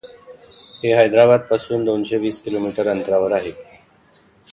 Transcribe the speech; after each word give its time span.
हे 0.83 0.93
हैद्राबादपासून 0.93 1.85
दोनशे 1.85 2.17
वीस 2.17 2.41
किलोमीटर 2.41 2.87
अंतरावर 2.87 3.31
आहे. 3.31 3.51